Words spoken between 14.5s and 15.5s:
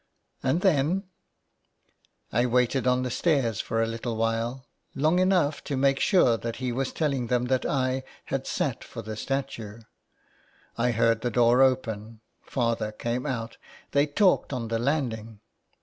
on the landing.